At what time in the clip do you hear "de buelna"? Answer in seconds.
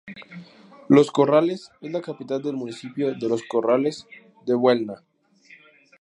4.47-5.03